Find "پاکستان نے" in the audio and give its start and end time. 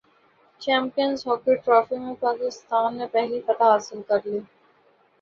2.21-3.05